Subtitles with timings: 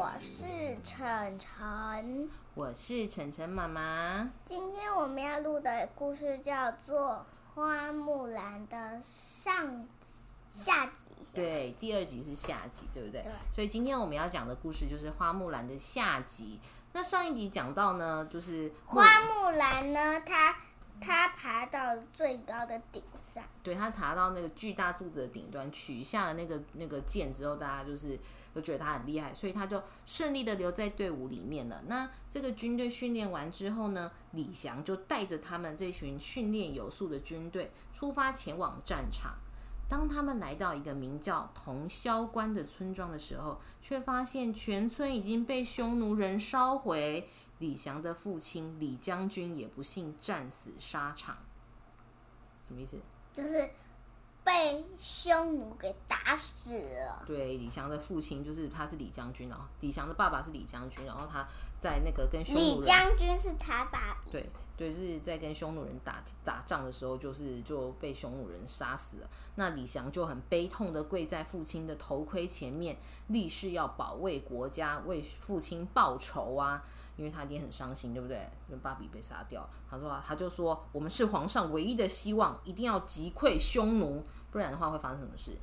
[0.00, 0.44] 我是
[0.82, 4.30] 晨晨，我是晨晨妈妈。
[4.46, 9.86] 今天我们要录的故事叫做《花木兰》的上
[10.48, 10.92] 下集。
[11.34, 13.20] 对，第二集是下集，对不对？
[13.20, 13.32] 对。
[13.52, 16.58] 所以今天我们要讲的故事就是《花木兰》的下集。
[16.94, 20.56] 那上一集讲到呢，就是花木兰呢，她
[21.00, 28.18] 他爬到最高的顶上，对，他爬到那个巨大柱子的顶端，取下了那个那个剑之后，大家就是
[28.52, 31.82] 都觉得他很厉害，所以他就顺利的留在队伍里面了。
[31.86, 39.34] 那这个军队训练完之后呢，李翔就带着他们这群训练有素的军队出发前往战场。
[39.88, 47.28] 当他们来到一个名叫同霄关的村庄的时候，却发现全村已经被匈奴人烧毁。
[47.60, 51.38] 李翔的父亲李将军也不幸战死沙场。
[52.66, 52.98] 什么意思？
[53.32, 53.70] 就是
[54.42, 57.22] 被匈奴给打死了。
[57.26, 61.46] 对，李翔的父亲就是他是李将军，然后李翔的爸爸是李将军，然后他
[61.80, 64.20] 在那个跟匈奴李将军是他爸。
[64.32, 64.50] 对。
[64.80, 69.28] 对，是在跟匈奴人打打仗的时候，就是就被匈奴人杀死了。
[69.56, 76.82] 那李翔就很悲痛的跪在父亲的头盔前面，立誓要保卫国家，为父亲报仇啊！
[77.18, 78.38] 因为他一定很伤心，对不对？
[78.68, 85.58] 因为芭比被杀掉，他说他就说我们是皇上唯一的希望，一定要击溃匈奴，不然的话会发生什么事？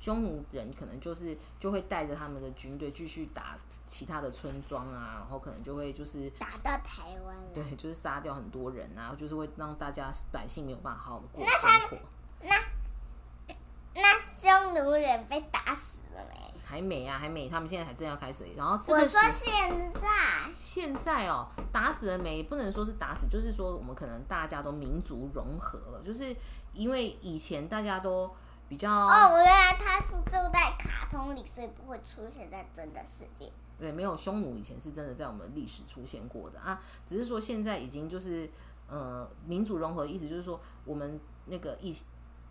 [0.00, 11.98] 匈奴人可能就是就会带着他们的军队继续打其他的村庄啊，然后可能就会就是打到台湾，对，就是杀掉很多人啊，就是会让大家百姓没有办法好好的过生活。
[12.40, 12.56] 那
[13.94, 16.54] 那匈奴人被打死了没？
[16.64, 18.46] 还没啊，还没，他们现在还正要开始。
[18.56, 22.42] 然后我说现在现在哦，打死了没？
[22.42, 26.34] 不能说是打死，就是说我们可能大家都民族融合了，就是
[26.72, 28.34] 因为以前大家都。
[28.70, 33.50] 比较哦，原来他是住在卡通里，所以不会出现在真的世界。
[33.76, 38.48] 对，没有匈奴以前是真的在我们历史出现过的啊，只是说现在已经就是
[38.86, 41.92] 呃民族融合，意思就是说我们那个一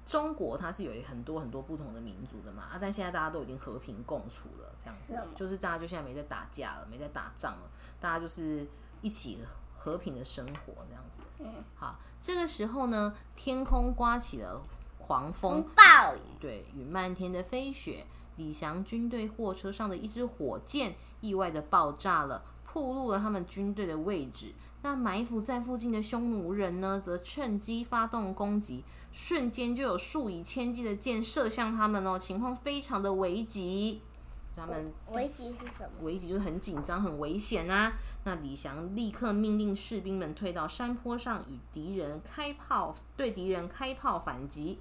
[0.05, 7.71] 中国它是有很多很多不同的民族的嘛啊，但现在大家都已经和平共处了，这样子就是大家就现在没在打架了，没在打仗了，
[8.01, 8.67] 大家就是
[9.01, 9.39] 一起
[9.77, 11.23] 和平的生活这样子。
[11.37, 14.61] 嗯，好，这个时候呢，天空刮起了。
[15.09, 18.05] 狂风暴雨，对，与漫天的飞雪。
[18.35, 24.53] 李翔军队货车上的一支火箭意外的爆炸了，暴露了他们军队的位置。
[24.83, 34.03] 那埋伏在附近的匈奴人呢，则趁机发动攻击，瞬间就有数以千计的箭射向他们哦，情况非常的危急。
[34.55, 36.03] 他们危急是什么？
[36.03, 37.93] 危急就是很紧张、很危险啊！
[38.25, 44.77] 那李翔立刻命令士兵们退到山坡上，与敌人开炮，对敌人开炮反击。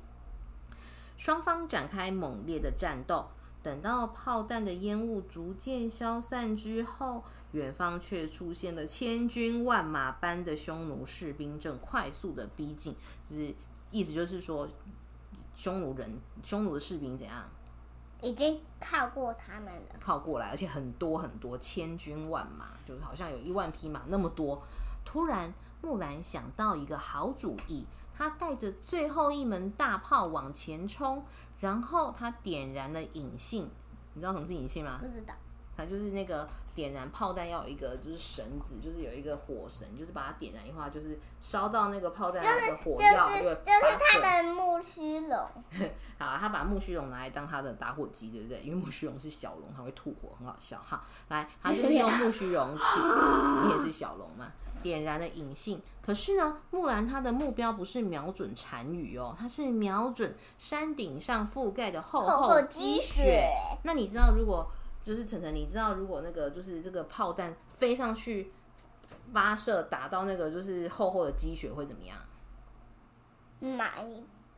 [1.18, 3.26] 双方展开猛烈的战斗。
[3.60, 12.94] 等到炮弹的烟雾逐渐消散之后，远方却出现了千军万马般的匈奴士兵，正快速的逼近。
[13.28, 13.52] 就是
[13.90, 14.66] 意思就是说，
[15.56, 17.44] 匈奴人、匈奴的士兵怎样？
[18.22, 24.62] 已经靠过他们了，靠过来，而且很多很多，千军万马，就是好像有一万匹马那么多。
[25.04, 25.52] 突然，
[25.82, 27.84] 木兰想到一个好主意。
[28.18, 31.24] 他带着最后一门大炮往前冲，
[31.60, 33.70] 然后他点燃了引信。
[34.14, 34.98] 你知道什么是引信吗？
[35.00, 35.32] 不知道。
[35.78, 45.38] 它就是那个点燃炮弹要有一个就是绳子，就是有一个火绳，就是把它点燃的话，就是烧到那个炮弹的火药，就就是他的木须龙。
[46.18, 48.60] 好，他把木须龙拿来当他的打火机，对不对？
[48.62, 50.82] 因为木须龙是小龙，它会吐火，很好笑。
[50.84, 54.50] 哈，来，他就是用木须龙，你也是小龙嘛？
[54.82, 63.48] 点燃了引信，可是呢，木兰她的目标不是瞄准单于哦，她是瞄准山顶上覆盖的厚厚积雪。
[63.84, 64.68] 那你知道如果？
[65.08, 68.52] 就是晨晨，你知道如果那个就是这个炮弹飞上去
[69.32, 72.18] 发射打到那个就是厚厚的积雪会怎么样？
[73.58, 74.06] 埋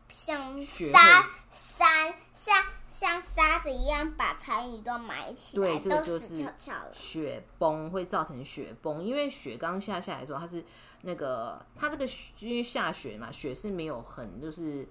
[0.08, 6.44] 像沙山像像沙子一样把残余都埋起来，对，这个就是
[6.92, 10.64] 雪崩会造成雪崩，因为雪刚下下来的时候，它是
[11.02, 12.04] 那个它这个
[12.40, 14.88] 因为下雪嘛，雪是没有很就是。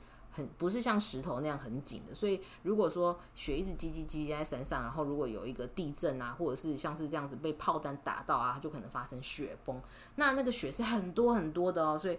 [0.58, 9.82] 不是像石头那样很紧的，所以如果说雪一直积积积积在山上，然后如果有一个地震啊，或者是像是这样子被炮弹打到啊，就可能发生雪崩。
[10.16, 12.18] 那那个雪是很多很多的哦，所以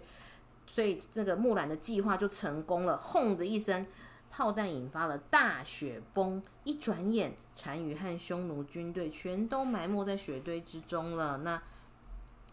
[0.65, 2.97] 所以这个木兰的计划就成功了。
[2.97, 3.85] 轰的一声，
[4.29, 11.37] 炮弹引发了大雪崩，一转眼单于和匈奴军队全都埋没在雪堆之中了。
[11.39, 11.61] 那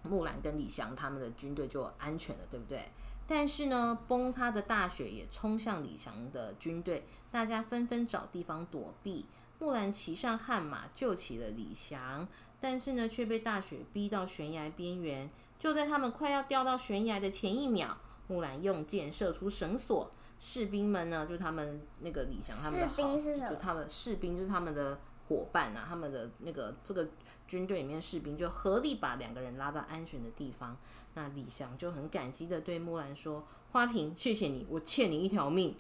[0.02, 2.88] 木兰跟李翔他们的军队就安全了，对不对？
[3.28, 9.26] 但是呢，崩塌的大雪也冲向李翔的军队，大家纷纷找地方躲避。
[9.58, 12.26] 木兰骑上悍马救起了李祥，
[12.58, 15.28] 但是呢，却被大雪逼到悬崖边缘。
[15.58, 17.98] 就在他们快要掉到悬崖的前一秒，
[18.28, 23.50] 木兰用箭射出绳索，士兵们呢，就他们那个李祥他们的兵是什么？
[23.50, 24.98] 就他们士兵就是他们的
[25.28, 27.06] 伙伴啊，他们的那个这个
[27.46, 30.76] 军队里面士兵就合力把两个人拉到安全的地方。
[31.14, 35.76] 那李翔就很感激的对木兰说：“花瓶，谢谢你，我欠你一条命。”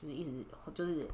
[0.00, 0.44] 就是一直
[0.74, 1.06] 就是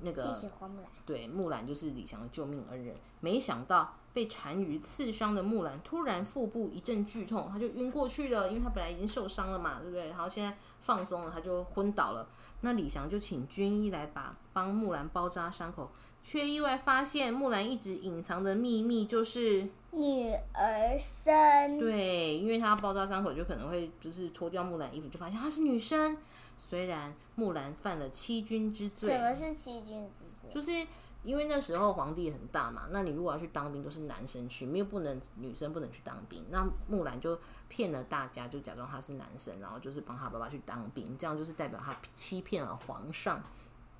[0.00, 0.90] 那个谢谢花木兰。
[1.06, 2.94] 对，木兰就是李翔的救命恩人。
[3.20, 3.94] 没想到。
[4.12, 10.08] 被单于刺伤的木兰突然腹部一阵剧痛，他就晕过去了，因为他本来已经受伤了嘛，对不对？
[10.08, 12.26] 然后现在放松了，他就昏倒了。
[12.62, 15.92] 那李翔就请军医来把帮木兰包扎伤口，
[16.22, 21.78] 却意外发现木兰一直隐藏的秘密就是女儿身。
[21.78, 26.16] 对，因为她包扎伤口，就可能会就是脱掉木兰衣服，就发现她是女生。
[26.58, 30.50] 虽然木兰犯了欺君之罪，什么是欺君之罪？
[30.50, 30.86] 就是。
[31.22, 36.42] 因为那时候皇帝很大嘛，那你如果要去当兵，都是男生去，没有不能女生不能去当兵。
[36.48, 37.38] 那木兰就
[37.68, 43.42] 骗了大家，就假装她是男生，然后就是帮她爸爸去当兵，这样就是代表她欺骗了皇上，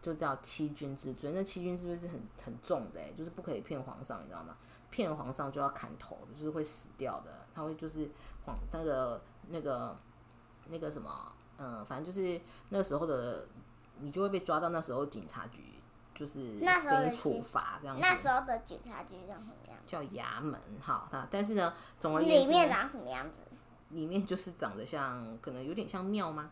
[0.01, 1.33] 就叫欺君之罪。
[1.33, 4.57] 那欺君是不是很很重的，就是不可以骗皇上，你知道吗？
[4.91, 7.47] 骗了皇上就要砍头，就是会死掉的。
[7.55, 8.11] 他会就是
[8.45, 9.97] 皇那个那个
[10.69, 13.47] 那个什么，嗯，反正就是那时候的
[14.01, 15.65] 你就会被抓到那时候警察局。
[16.13, 18.03] 就是给处罚这样子。
[18.03, 19.79] 那时候的警察局长什么样？
[19.87, 23.37] 叫衙门，好，那但是呢，总而言之，里面长什么样子？
[23.91, 26.51] 里面就是长得像，可能有点像庙吗？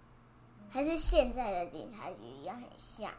[0.70, 3.12] 还是现在的警察局一样很像？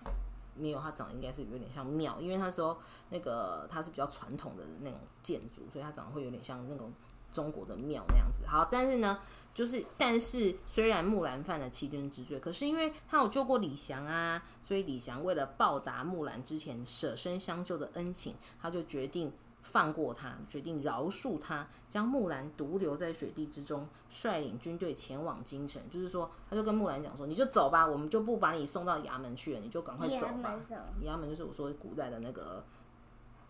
[0.55, 2.77] 没有，它长得应该是有点像庙，因为那时候
[3.09, 6.91] 那个它是比较传统的那种建筑，所以它长得会有点像那种。
[7.31, 9.19] 中国的庙那样子，好，但是呢，
[9.53, 19.31] 就是，但是虽然木兰犯了欺君之罪，可是因为他有救过李祥啊，所以李祥为了报答木兰之前舍身相救的恩情，他就决定
[19.63, 25.81] 放过他，决定饶恕他，将木兰独留在雪地之中，率领军队前往京城。
[25.89, 30.59] 就是说，他就跟木兰讲说：“你就走吧，我们就不把你送到衙门去了，你就赶快走吧。
[31.05, 32.63] ”衙门就是我说古代的那个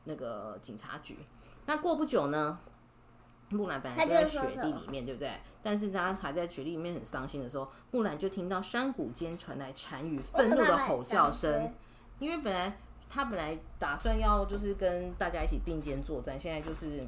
[0.03, 1.17] 那个警察局。
[1.65, 2.59] 那过不久呢？
[3.51, 5.31] 木兰本来就在雪地里面，对不对？
[5.63, 11.73] 但是他还在雪地里面很伤心的时候，木兰就听到山谷间传来单于愤怒的吼叫声。
[12.19, 12.77] 因为本来
[13.09, 17.05] 他本来打算要就是跟大家一起并肩作战，现在就是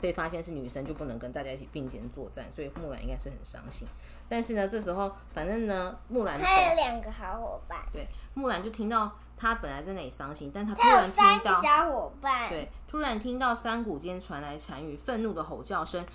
[0.00, 3.86] 被发现是女生，就不能跟大家一起并肩作战，所以木兰应该是很伤心。
[4.28, 9.10] 但是呢，这时候反正呢，木兰他有两个好伙伴，对，木兰就听到。
[9.36, 16.06] 她本来在那里伤心，但她突然听到小伙伴对，突然听到山谷间传来单于愤怒的吼叫声。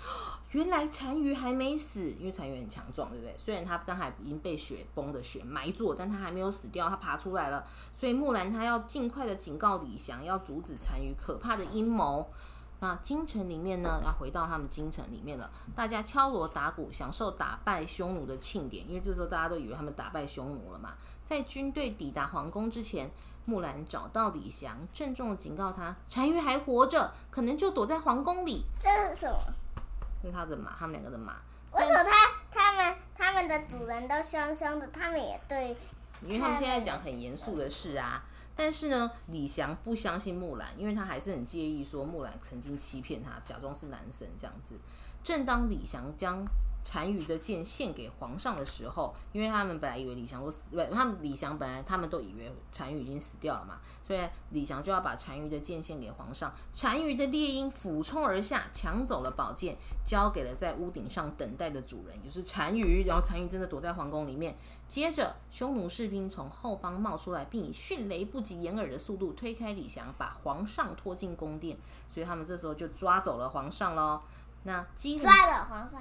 [0.52, 3.34] 原来单于还没死，因为单于很强壮，对不对？
[3.36, 7.62] 虽然他刚才已经被雪崩的雪埋住，但他还没有死掉，他爬出来了。
[7.92, 12.26] 所以木兰她要尽快的警告李翔，要阻止单于可怕的阴谋。
[12.80, 15.50] 那京城里面呢，要回到他们京城里面了。
[15.76, 18.88] 大家敲锣打鼓，享受打败匈奴的庆典。
[18.88, 20.94] 因为这时候大家都以为他们打败匈奴了嘛。
[21.24, 23.10] 在军队抵达皇宫之前，
[23.44, 28.64] 木兰找到李祥，郑重的警告他：单于还活着，可能就躲在皇宫里。
[28.78, 29.38] 这是什么？
[30.22, 31.36] 是他的马，他们两个的马。
[31.72, 32.10] 为什么他
[32.50, 35.76] 他们他们的主人都凶凶的，他们也对？
[36.22, 38.24] 因为他们现在讲很严肃的事啊。
[38.54, 44.78] 但是呢，李翔不相信木兰，因为他还是很介意说木兰曾经欺骗他，假装是男神这样子。
[45.22, 46.44] 正当李翔将
[46.82, 54.20] 单于的剑献给皇上的时候，因为他们本来以为李祥都死，不，他们李祥本来他们都以为单于已经死掉了嘛，所以
[54.50, 56.52] 李祥就要把单于的剑献给皇上。
[56.80, 63.04] 单于的猎鹰俯冲而下，抢走了宝剑，交给了在屋顶上等待的主人，也是单于。
[63.06, 64.56] 然后单于真的躲在皇宫里面。
[64.88, 71.78] 接着，匈奴士兵从后方冒出来，并以迅雷不及掩耳的速度推开李祥，把皇上拖进宫殿。
[72.10, 74.20] 所以他们这时候就抓走了皇上喽。
[74.64, 74.84] 那
[75.20, 76.00] 抓了皇上。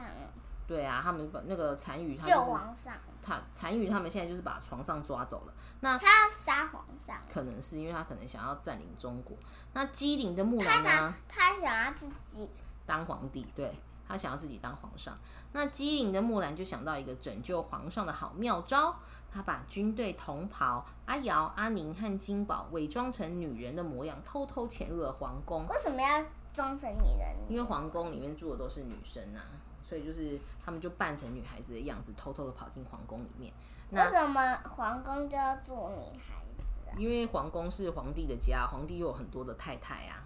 [0.70, 2.94] 对啊，他们把那个单于，救皇上。
[3.24, 5.54] 他单于他们现在就是把皇上抓走了。
[5.80, 9.36] 那他要杀皇上，可能是因为他可能想要占领中国。
[9.74, 11.14] 那机灵的木兰呢？
[11.28, 12.52] 他想要自己
[12.86, 13.74] 当皇帝，对
[14.08, 15.18] 他想要自己当皇上。
[15.54, 18.96] 那机灵的木兰就想到一个拯救皇上的好妙招，
[19.34, 25.66] 他把军队同袍阿瑶、阿宁和金宝伪装成女人的模样，偷偷潜入了皇宫。
[25.68, 26.24] 为什么要
[26.54, 27.36] 装成女人？
[27.50, 29.42] 因为皇宫里面住的都是女生啊。
[29.90, 33.52] 所以就是他们就扮成女孩子的样子，偷偷的跑进皇宫里面。
[33.90, 37.02] 为什么皇宫就要住女孩子？
[37.02, 40.24] 因为皇宫是皇帝的家，皇帝又有很多的太太啊，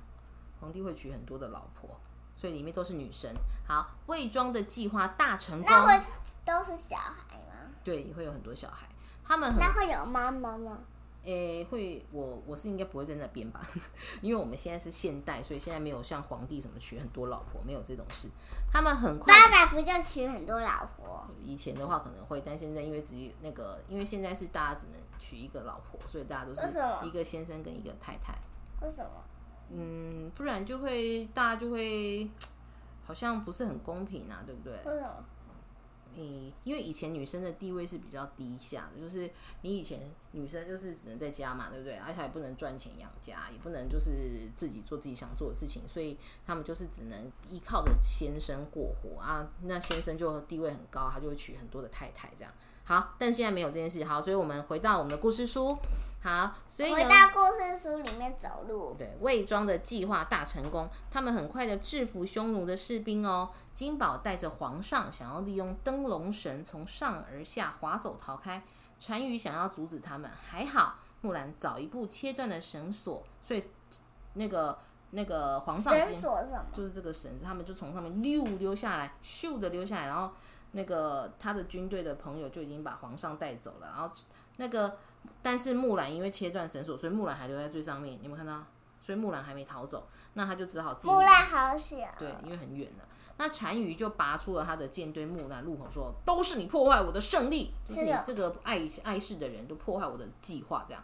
[0.60, 1.90] 皇帝会娶很多的老婆，
[2.36, 3.34] 所以里面都是女生。
[3.66, 5.70] 好，伪装的计划大成功。
[5.70, 6.04] 那会
[6.44, 7.72] 都是小孩吗？
[7.86, 8.86] 对，会有很多小孩。
[9.26, 10.80] 他们那会有妈妈吗？
[11.24, 13.62] 诶，会我我是应该不会在那边吧，
[14.22, 18.30] 因为我们现在是现代，所以现在没有像皇帝什么娶很多老婆，没有这种事。
[18.72, 21.26] 他们很快，爸爸不就娶很多老婆？
[21.42, 26.62] 以前的话可能会，但现在因为只那个，因为现在是大家只能娶一个老婆，所以大家都是
[27.08, 28.34] 一个先生跟一个太太。
[28.82, 29.10] 为什么？
[29.70, 32.30] 嗯，不然就会大家就会
[33.06, 34.74] 好像不是很公平啊，对不对？
[34.92, 35.26] 为什么？
[36.16, 39.30] 你，因为以前女生的地位是比较低下的，就是
[39.62, 40.00] 你以前
[40.32, 41.98] 女生就是只能在家嘛，对不对？
[41.98, 49.50] 而且还不能赚钱养家，也不能就是自己做自己想做的事情，所以他们就是只能依靠着先生过活啊。
[49.64, 52.54] 那先生就地位很高，他就会娶很多的太太这样。
[52.86, 54.04] 好，但现在没有这件事。
[54.04, 55.78] 好，所以我们回到我们的故事书。
[56.22, 58.96] 好，所以回到故事书里面走路。
[58.98, 63.50] 对，魏庄的计划大成功，他们很快的制服匈奴的士兵哦。
[63.74, 68.64] 金宝带着皇上，想要利用灯笼绳从上而下滑走逃开。
[69.06, 73.62] 单于想要阻止他们，还好木兰早一步切断了绳索，所以
[74.34, 74.78] 那个
[75.12, 76.66] 那个皇上绳索什么？
[76.74, 80.34] 就是这个绳子，他们就从上面溜溜下来，咻的溜下来，然后。
[80.74, 84.14] 那个他的军队的朋友就已经把皇上带走了，然后
[84.58, 84.98] 那个
[85.42, 88.20] 但是木兰因为切断绳索，所以木兰还留在最上面。
[88.22, 88.64] 你们看到？
[89.00, 93.06] 所以木兰还没逃走，那他就只好木兰好小，对，因为很远了。
[93.36, 101.04] 那单于就拔出了他的剑，对，木兰怒吼说：“都是你破坏我的胜利，就是你这个爱爱事的人都破坏我的计划。”这样，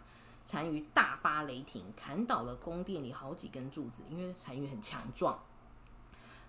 [0.50, 5.38] 单于大发雷霆，砍倒了宫殿里好几根柱子，因为单于很强壮。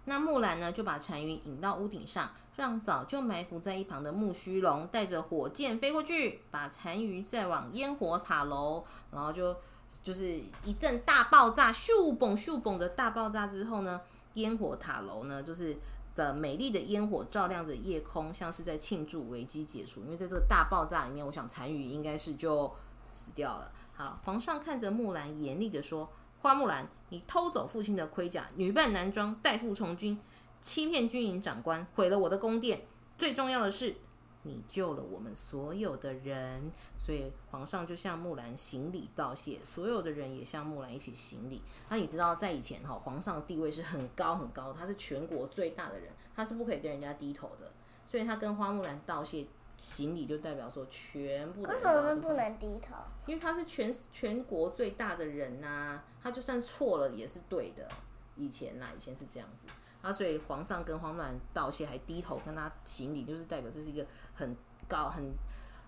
[0.05, 9.55] 那木兰呢，就把单于引到屋顶上，让早就埋伏在一旁的木须龙带着火箭飞过去，把单于再往烟火塔楼，然后就
[10.03, 14.01] 就是一阵大爆炸，咻嘣咻嘣的大爆炸之后呢，
[14.33, 15.77] 烟火塔楼呢，就是
[16.15, 20.01] 的美丽的烟火照亮着夜空，像是在庆祝危机解除。
[20.01, 22.73] 因为在这个大爆炸里面，我想单于应该是就
[23.11, 23.71] 死掉了。
[23.93, 26.09] 好，皇上看着木兰，严厉的说。
[26.41, 30.19] 花木兰，你偷走父亲的盔甲，女扮男装，代父从军，
[30.59, 32.81] 欺骗军营长官，毁了我的宫殿。
[33.15, 33.95] 最重要的是，
[34.41, 36.71] 你救了我们所有的人。
[36.97, 41.61] 所以皇上就向木兰行礼道谢，所有的人也向木兰一起行礼。
[41.89, 47.71] 那你知道，在以前哈，皇上的地位是很高很高，他是全国最大的人，他是不可以跟人家低头的。
[48.07, 49.45] 所以他跟花木兰道谢。
[49.77, 51.61] 行礼就代表说全部。
[51.63, 52.95] 为什么不能低头？
[53.25, 57.87] 因为他是全全国最大的人呐，他就算错了也是对的。
[58.35, 59.65] 以前呐，以前是这样子
[60.01, 64.55] 啊，所以皇上跟花木兰道谢，还低头跟他行礼，就是代表这是一个很
[64.87, 65.31] 高、很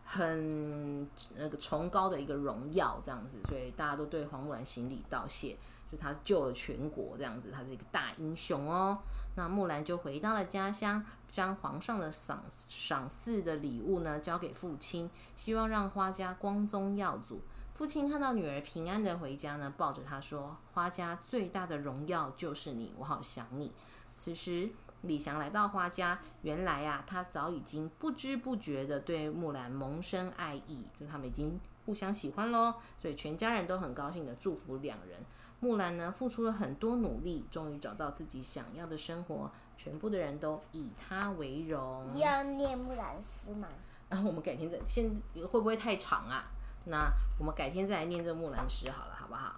[0.05, 5.57] 很那个崇高的一个荣耀，这样子，所以大家都对花木兰行礼道谢。
[5.93, 8.97] 就他救了全国，这样子，他是一个大英雄哦。
[9.35, 17.41] 那木兰就回到了家乡，将皇上的赏赏赐的礼物呢交给父亲，希望让花家光宗耀祖。
[17.75, 23.71] 父亲看到女儿平安的回家呢，抱着她说：“花家最大的荣耀就是你，我好想你。”
[24.17, 24.71] 此时
[25.03, 32.75] 李翔来到花家，原来啊，他早已经不知不觉的对木兰萌生爱意，就他们已经互相喜欢喽。
[32.99, 35.19] 所以全家人都很高兴的祝福两人。
[35.59, 39.51] 木兰呢，付出了很多努力，终于找到自己想要的生活。
[39.75, 42.09] 全部的人都以她为荣。
[42.17, 43.67] 要念木兰诗吗？
[44.09, 46.45] 啊，我们改天再，现会不会太长啊？
[46.85, 49.55] 那我们改天再来念这木兰诗好了，好不好？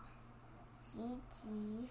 [0.95, 1.49] 急急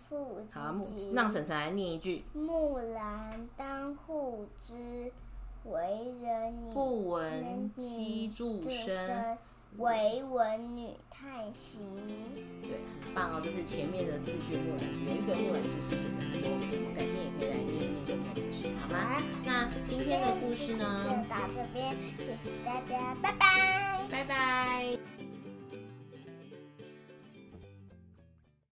[0.08, 0.75] 复好，
[1.12, 2.25] 让晨晨来念一句。
[2.32, 5.12] 木兰当户织，
[5.64, 9.37] 为人不闻机杼声。
[9.76, 11.80] 唯闻女叹息。
[12.62, 12.70] 对，
[13.04, 13.40] 很棒哦！
[13.44, 16.56] 这是前面的四句木兰诗，有一个木兰诗是写的很多，我
[16.87, 19.20] 们改天也可以来念念这木兰诗，好吗？
[19.44, 21.04] 那今天的故事呢？
[21.04, 25.13] 就到这边，谢谢大家，拜拜，拜拜。